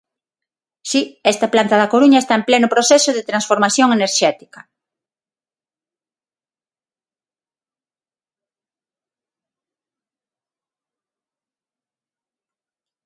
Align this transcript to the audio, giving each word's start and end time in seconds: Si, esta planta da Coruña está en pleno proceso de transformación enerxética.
Si, 0.91 1.01
esta 1.33 1.51
planta 1.53 1.75
da 1.81 1.91
Coruña 1.93 2.19
está 2.21 2.33
en 2.37 2.47
pleno 2.49 2.71
proceso 2.73 3.09
de 3.13 3.27
transformación 3.29 3.87
enerxética. 3.97 4.59